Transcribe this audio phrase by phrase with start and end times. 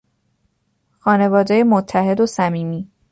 [0.97, 2.87] خانوادهی متحد و صمیمی